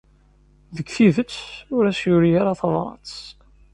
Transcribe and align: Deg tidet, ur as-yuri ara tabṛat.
Deg 0.75 0.87
tidet, 0.95 1.35
ur 1.75 1.83
as-yuri 1.91 2.31
ara 2.41 2.59
tabṛat. 2.59 3.15